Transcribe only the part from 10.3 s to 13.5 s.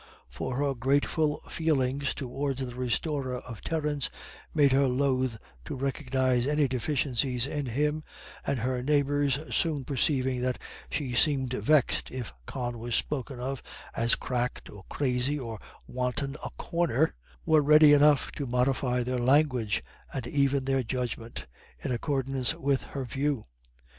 that she seemed vexed if Con was spoken